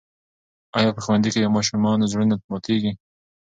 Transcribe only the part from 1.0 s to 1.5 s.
ښوونځي کې د